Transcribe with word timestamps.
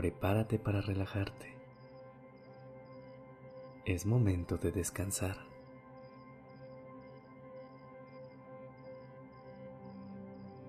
Prepárate 0.00 0.58
para 0.58 0.80
relajarte. 0.80 1.54
Es 3.84 4.06
momento 4.06 4.56
de 4.56 4.72
descansar. 4.72 5.36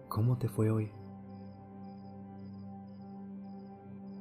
¿Cómo 0.10 0.38
te 0.38 0.50
fue 0.50 0.70
hoy? 0.70 0.92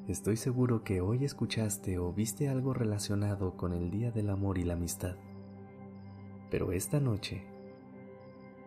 Estoy 0.06 0.36
seguro 0.36 0.84
que 0.84 1.00
hoy 1.00 1.24
escuchaste 1.24 1.98
o 1.98 2.12
viste 2.12 2.48
algo 2.48 2.72
relacionado 2.72 3.56
con 3.56 3.72
el 3.72 3.90
Día 3.90 4.12
del 4.12 4.30
Amor 4.30 4.58
y 4.58 4.62
la 4.62 4.74
Amistad. 4.74 5.16
Pero 6.52 6.70
esta 6.70 7.00
noche 7.00 7.42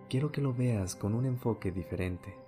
quiero 0.10 0.34
que 0.34 0.42
lo 0.42 0.54
veas 0.54 0.98
con 0.98 1.16
un 1.16 1.26
enfoque 1.26 1.72
diferente. 1.72 2.43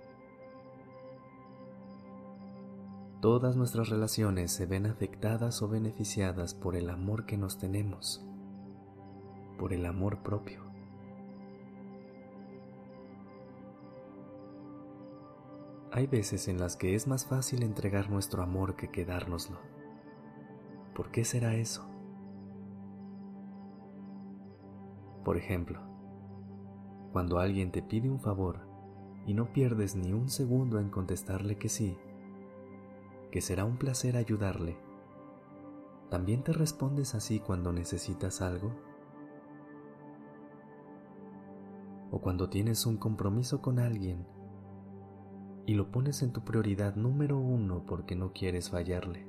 Todas 3.20 3.56
nuestras 3.56 3.88
relaciones 3.88 4.52
se 4.52 4.66
ven 4.66 4.84
afectadas 4.86 5.62
o 5.62 5.68
beneficiadas 5.68 6.54
por 6.54 6.76
el 6.76 6.90
amor 6.90 7.24
que 7.24 7.38
nos 7.38 7.58
tenemos, 7.58 8.24
por 9.58 9.72
el 9.72 9.86
amor 9.86 10.22
propio. 10.22 10.66
Hay 15.92 16.06
veces 16.06 16.46
en 16.48 16.58
las 16.58 16.76
que 16.76 16.94
es 16.94 17.06
más 17.06 17.24
fácil 17.24 17.62
entregar 17.62 18.10
nuestro 18.10 18.42
amor 18.42 18.76
que 18.76 18.90
quedárnoslo. 18.90 19.58
¿Por 20.94 21.10
qué 21.10 21.24
será 21.24 21.54
eso? 21.54 21.88
Por 25.24 25.38
ejemplo, 25.38 25.80
cuando 27.12 27.38
alguien 27.38 27.72
te 27.72 27.80
pide 27.80 28.10
un 28.10 28.20
favor 28.20 28.60
y 29.26 29.32
no 29.32 29.54
pierdes 29.54 29.96
ni 29.96 30.12
un 30.12 30.28
segundo 30.28 30.78
en 30.80 30.90
contestarle 30.90 31.56
que 31.56 31.70
sí, 31.70 31.96
que 33.36 33.42
será 33.42 33.66
un 33.66 33.76
placer 33.76 34.16
ayudarle, 34.16 34.78
¿también 36.08 36.42
te 36.42 36.54
respondes 36.54 37.14
así 37.14 37.38
cuando 37.38 37.70
necesitas 37.70 38.40
algo? 38.40 38.72
¿O 42.10 42.22
cuando 42.22 42.48
tienes 42.48 42.86
un 42.86 42.96
compromiso 42.96 43.60
con 43.60 43.78
alguien 43.78 44.26
y 45.66 45.74
lo 45.74 45.90
pones 45.90 46.22
en 46.22 46.32
tu 46.32 46.44
prioridad 46.44 46.96
número 46.96 47.38
uno 47.38 47.84
porque 47.86 48.16
no 48.16 48.32
quieres 48.32 48.70
fallarle? 48.70 49.26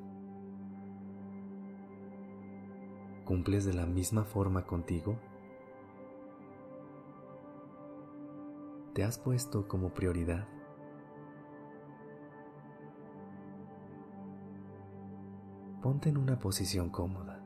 ¿Cumples 3.25 3.66
de 3.66 3.73
la 3.73 3.86
misma 3.86 4.23
forma 4.23 4.66
contigo? 4.66 5.19
te 8.94 9.03
has 9.03 9.19
puesto 9.19 9.67
como 9.67 9.94
prioridad. 9.94 10.47
Ponte 15.88 16.09
en 16.09 16.17
una 16.17 16.38
posición 16.38 16.89
cómoda. 16.89 17.39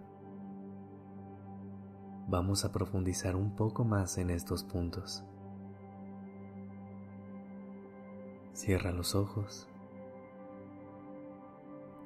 Vamos 2.28 2.66
a 2.66 2.72
profundizar 2.72 3.36
un 3.36 3.56
poco 3.56 3.86
más 3.86 4.18
en 4.18 4.32
estos 4.32 4.64
puntos. 4.64 5.24
Cierra 8.54 8.92
los 8.94 9.14
ojos. 9.14 9.70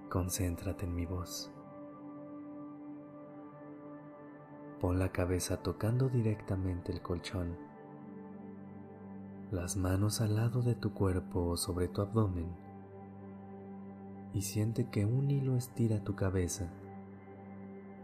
Concéntrate 0.09 0.83
en 0.83 0.93
mi 0.93 1.05
voz. 1.05 1.53
Pon 4.81 4.99
la 4.99 5.13
cabeza 5.13 5.63
tocando 5.63 6.09
directamente 6.09 6.91
el 6.91 7.01
colchón 7.01 7.55
las 9.51 9.77
manos 9.77 10.19
al 10.19 10.35
lado 10.35 10.61
de 10.61 10.75
tu 10.75 10.93
cuerpo 10.93 11.51
o 11.51 11.55
sobre 11.55 11.87
tu 11.87 12.01
abdomen 12.01 12.64
y 14.35 14.41
siente 14.41 14.89
que 14.89 15.05
un 15.05 15.31
hilo 15.31 15.55
estira 15.55 16.03
tu 16.03 16.13
cabeza, 16.13 16.69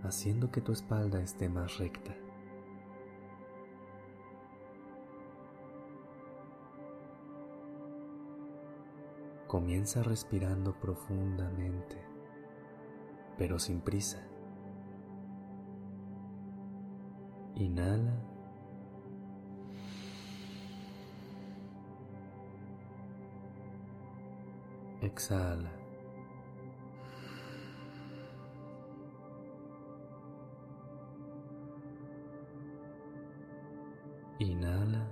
haciendo 0.01 0.49
que 0.49 0.61
tu 0.61 0.71
espalda 0.71 1.21
esté 1.21 1.49
más 1.49 1.77
recta. 1.77 2.15
Comienza 9.45 10.01
respirando 10.03 10.73
profundamente, 10.79 11.97
pero 13.37 13.59
sin 13.59 13.81
prisa. 13.81 14.25
Inhala 17.55 18.31
Exhala. 25.01 25.80
Inhala. 34.41 35.07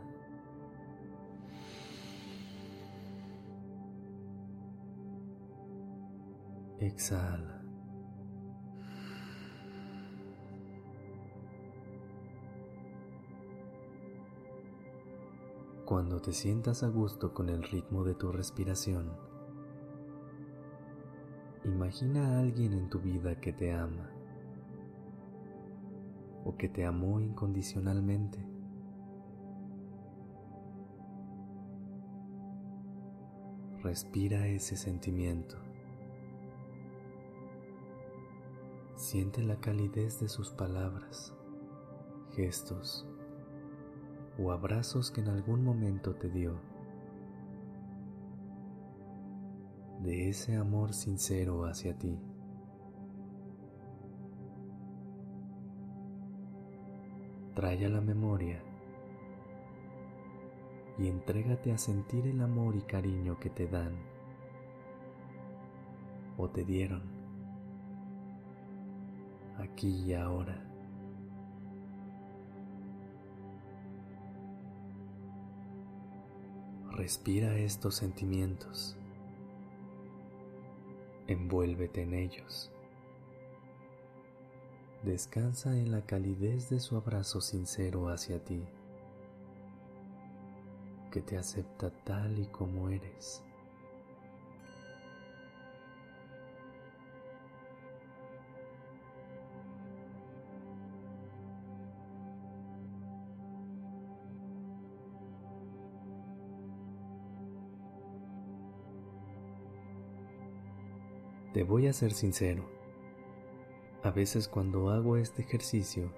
Exhala. 6.79 7.61
Cuando 15.85 16.19
te 16.21 16.33
sientas 16.33 16.81
a 16.81 16.87
gusto 16.87 17.35
con 17.35 17.49
el 17.49 17.61
ritmo 17.61 18.03
de 18.03 18.15
tu 18.15 18.31
respiración, 18.31 19.11
Imagina 21.65 22.25
a 22.25 22.39
alguien 22.39 22.73
en 22.73 22.89
tu 22.89 22.99
vida 22.99 23.39
que 23.39 23.53
te 23.53 23.73
ama 23.73 24.09
o 26.45 26.55
que 26.57 26.69
te 26.69 26.85
amó 26.85 27.19
incondicionalmente. 27.19 28.58
Respira 33.83 34.47
ese 34.47 34.75
sentimiento. 34.75 35.57
Siente 38.95 39.41
la 39.43 39.55
calidez 39.59 40.19
de 40.19 40.27
sus 40.27 40.51
palabras, 40.51 41.33
gestos 42.35 43.07
o 44.37 44.51
abrazos 44.51 45.11
que 45.11 45.21
en 45.21 45.29
algún 45.29 45.63
momento 45.63 46.15
te 46.15 46.29
dio. 46.29 46.59
de 49.99 50.29
ese 50.29 50.55
amor 50.55 50.93
sincero 50.93 51.65
hacia 51.65 51.97
ti. 51.97 52.17
Trae 57.53 57.85
a 57.85 57.89
la 57.89 57.99
memoria 57.99 58.63
y 60.99 61.07
entrégate 61.07 61.71
a 61.71 61.77
sentir 61.77 62.27
el 62.27 62.41
amor 62.41 62.75
y 62.75 62.81
cariño 62.81 63.39
que 63.39 63.49
te 63.49 63.67
dan 63.67 63.95
o 66.37 66.49
te 66.49 66.65
dieron 66.65 67.03
aquí 69.57 69.89
y 70.05 70.13
ahora. 70.13 70.65
Respira 76.91 77.55
estos 77.55 77.95
sentimientos 77.95 78.99
envuélvete 81.29 82.01
en 82.01 82.13
ellos. 82.13 82.71
Descansa 85.03 85.77
en 85.77 85.91
la 85.91 86.05
calidez 86.05 86.69
de 86.69 86.79
su 86.79 86.97
abrazo 86.97 87.39
sincero 87.39 88.09
hacia 88.09 88.43
ti, 88.43 88.63
que 91.09 91.21
te 91.21 91.37
acepta 91.37 91.89
tal 92.03 92.39
y 92.39 92.45
como 92.47 92.89
eres. 92.89 93.43
Te 111.53 111.63
voy 111.63 111.87
a 111.87 111.93
ser 111.93 112.11
sincero. 112.11 112.63
A 114.03 114.11
veces 114.11 114.47
cuando 114.47 114.91
hago 114.91 115.17
este 115.17 115.41
ejercicio, 115.41 116.13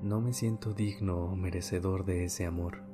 no 0.00 0.20
me 0.20 0.32
siento 0.32 0.72
digno 0.72 1.16
o 1.24 1.36
merecedor 1.36 2.04
de 2.04 2.24
ese 2.24 2.46
amor, 2.46 2.84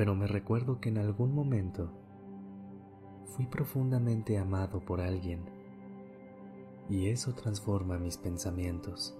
pero 0.00 0.14
me 0.14 0.26
recuerdo 0.26 0.80
que 0.80 0.88
en 0.88 0.96
algún 0.96 1.34
momento 1.34 1.92
fui 3.26 3.44
profundamente 3.44 4.38
amado 4.38 4.80
por 4.80 4.98
alguien 4.98 5.44
y 6.88 7.08
eso 7.08 7.34
transforma 7.34 7.98
mis 7.98 8.16
pensamientos. 8.16 9.14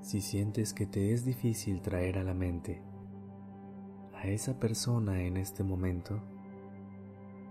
Si 0.00 0.20
sientes 0.20 0.74
que 0.74 0.86
te 0.86 1.12
es 1.12 1.24
difícil 1.24 1.80
traer 1.80 2.18
a 2.18 2.24
la 2.24 2.34
mente 2.34 2.82
a 4.16 4.26
esa 4.26 4.58
persona 4.58 5.22
en 5.22 5.36
este 5.36 5.62
momento, 5.62 6.20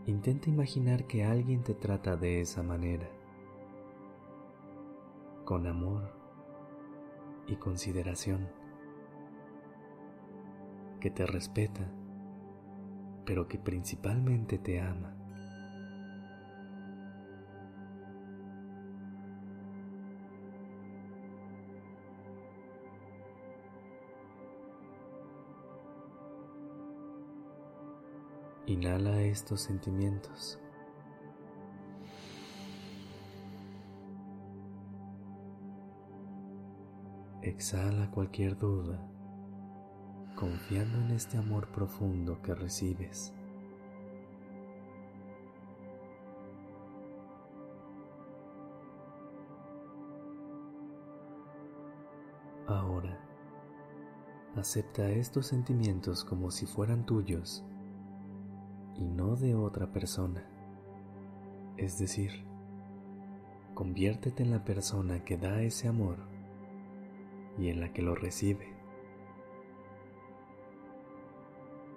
intenta 0.06 0.50
imaginar 0.50 1.08
que 1.08 1.24
alguien 1.24 1.64
te 1.64 1.76
trata 1.76 2.18
de 2.18 2.42
esa 2.42 2.62
manera, 2.62 3.08
con 5.48 5.66
amor 5.66 6.12
y 7.48 7.56
consideración, 7.56 8.50
que 11.00 11.10
te 11.10 11.26
respeta, 11.26 11.90
pero 13.26 13.48
que 13.48 13.58
principalmente 13.58 14.58
te 14.58 14.82
ama. 14.82 15.16
Inhala 28.66 29.22
estos 29.22 29.62
sentimientos. 29.62 30.60
Exhala 37.58 38.12
cualquier 38.12 38.56
duda, 38.56 39.04
confiando 40.36 41.00
en 41.00 41.10
este 41.10 41.40
amor 41.40 41.72
profundo 41.72 42.40
que 42.44 42.54
recibes. 42.54 43.34
Ahora, 52.68 53.18
acepta 54.56 55.10
estos 55.10 55.48
sentimientos 55.48 56.24
como 56.24 56.52
si 56.52 56.68
fueran 56.68 57.08
tuyos 57.08 57.66
y 58.94 59.06
no 59.08 59.36
de 59.36 59.56
otra 59.56 59.92
persona. 59.92 60.48
Es 61.76 61.98
decir, 61.98 62.46
conviértete 63.74 64.44
en 64.44 64.52
la 64.52 64.64
persona 64.64 65.26
que 65.26 65.38
da 65.38 65.64
ese 65.64 65.88
amor 65.88 66.37
y 67.58 67.70
en 67.70 67.80
la 67.80 67.94
que 67.94 68.02
lo 68.02 68.16
recibe. 68.16 68.74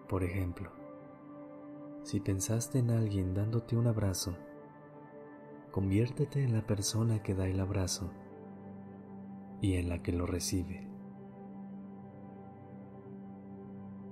Por 0.08 0.24
ejemplo, 0.24 0.70
si 2.02 2.18
pensaste 2.18 2.78
en 2.78 2.90
alguien 2.90 3.34
dándote 3.34 3.76
un 3.76 3.86
abrazo, 3.86 4.34
conviértete 5.70 6.42
en 6.42 6.52
la 6.52 6.66
persona 6.66 7.22
que 7.22 7.34
da 7.34 7.46
el 7.46 7.60
abrazo 7.60 8.10
y 9.60 9.74
en 9.74 9.88
la 9.88 10.02
que 10.02 10.12
lo 10.12 10.26
recibe. 10.26 10.88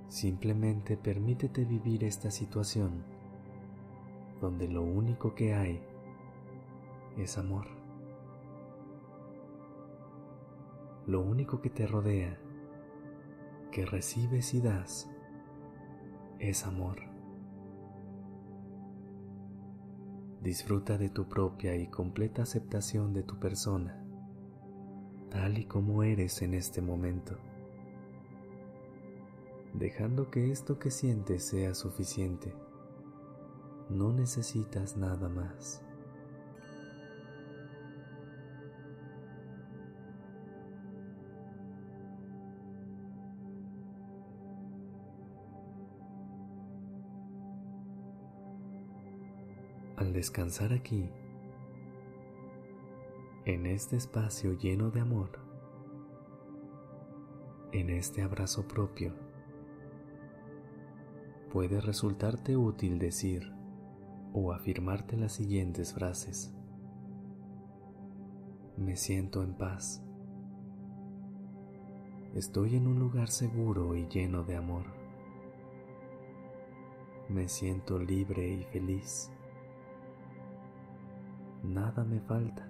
Simplemente 0.07 0.97
permítete 0.97 1.65
vivir 1.65 2.03
esta 2.03 2.31
situación 2.31 3.03
donde 4.41 4.67
lo 4.67 4.81
único 4.81 5.35
que 5.35 5.53
hay 5.53 5.81
es 7.17 7.37
amor. 7.37 7.78
Lo 11.09 11.21
único 11.21 11.59
que 11.59 11.71
te 11.71 11.87
rodea, 11.87 12.37
que 13.71 13.83
recibes 13.83 14.53
y 14.53 14.61
das, 14.61 15.09
es 16.37 16.67
amor. 16.67 16.99
Disfruta 20.43 20.99
de 20.99 21.09
tu 21.09 21.27
propia 21.27 21.75
y 21.75 21.87
completa 21.87 22.43
aceptación 22.43 23.11
de 23.13 23.23
tu 23.23 23.39
persona, 23.39 24.05
tal 25.31 25.57
y 25.57 25.65
como 25.65 26.03
eres 26.03 26.43
en 26.43 26.53
este 26.53 26.79
momento 26.79 27.39
dejando 29.73 30.29
que 30.29 30.51
esto 30.51 30.77
que 30.77 30.91
sientes 30.91 31.43
sea 31.47 31.73
suficiente. 31.73 32.53
No 33.89 34.11
necesitas 34.11 34.97
nada 34.97 35.29
más. 35.29 35.83
Al 50.09 50.13
descansar 50.13 50.73
aquí, 50.73 51.07
en 53.45 53.67
este 53.67 53.95
espacio 53.95 54.53
lleno 54.53 54.89
de 54.89 55.01
amor, 55.01 55.29
en 57.73 57.91
este 57.91 58.23
abrazo 58.23 58.67
propio, 58.67 59.13
puede 61.53 61.79
resultarte 61.79 62.57
útil 62.57 62.97
decir 62.97 63.53
o 64.33 64.51
afirmarte 64.51 65.15
las 65.15 65.33
siguientes 65.33 65.93
frases. 65.93 66.55
Me 68.77 68.95
siento 68.95 69.43
en 69.43 69.53
paz. 69.53 70.03
Estoy 72.33 72.77
en 72.77 72.87
un 72.87 72.97
lugar 72.97 73.27
seguro 73.27 73.95
y 73.95 74.07
lleno 74.07 74.43
de 74.43 74.55
amor. 74.55 74.85
Me 77.29 77.47
siento 77.47 77.99
libre 77.99 78.51
y 78.51 78.63
feliz. 78.63 79.31
Nada 81.69 82.03
me 82.03 82.19
falta. 82.19 82.67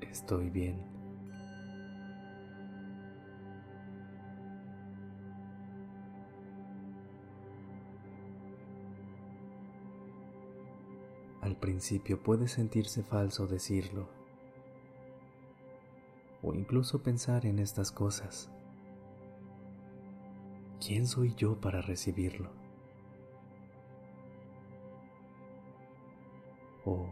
Estoy 0.00 0.50
bien. 0.50 0.80
Al 11.40 11.56
principio 11.56 12.22
puede 12.22 12.46
sentirse 12.46 13.02
falso 13.02 13.48
decirlo 13.48 14.08
o 16.40 16.54
incluso 16.54 17.02
pensar 17.02 17.46
en 17.46 17.58
estas 17.58 17.90
cosas. 17.90 18.48
¿Quién 20.78 21.08
soy 21.08 21.34
yo 21.34 21.60
para 21.60 21.82
recibirlo? 21.82 22.59
¿O 26.92 27.06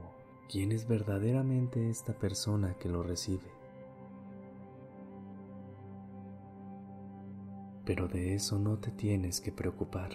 quién 0.51 0.73
es 0.73 0.89
verdaderamente 0.89 1.89
esta 1.89 2.13
persona 2.13 2.75
que 2.75 2.89
lo 2.89 3.05
recibe? 3.05 3.49
Pero 7.85 8.09
de 8.09 8.35
eso 8.35 8.59
no 8.59 8.79
te 8.79 8.91
tienes 8.91 9.41
que 9.41 9.53
preocupar. 9.53 10.11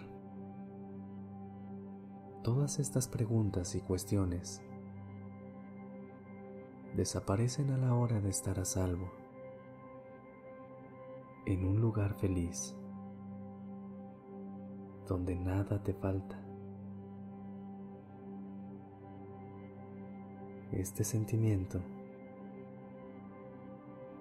Todas 2.43 2.77
estas 2.79 3.07
preguntas 3.07 3.73
y 3.75 3.79
cuestiones 3.79 4.61
desaparecen 6.93 7.71
a 7.71 7.77
la 7.77 7.95
hora 7.95 8.19
de 8.19 8.31
estar 8.31 8.59
a 8.59 8.65
salvo, 8.65 9.13
en 11.45 11.65
un 11.65 11.79
lugar 11.79 12.15
feliz, 12.15 12.75
donde 15.07 15.37
nada 15.37 15.81
te 15.81 15.93
falta. 15.93 16.52
Este 20.77 21.03
sentimiento 21.03 21.79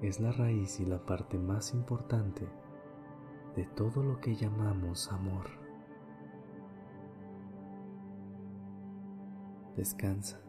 es 0.03 0.21
la 0.21 0.33
raíz 0.33 0.81
y 0.81 0.85
la 0.85 0.99
parte 0.99 1.39
más 1.39 1.73
importante 1.73 2.47
de 3.57 3.65
todo 3.65 4.03
lo 4.03 4.21
que 4.21 4.37
llamamos 4.37 5.11
amor. 5.11 5.47
Descansa. 9.77 10.43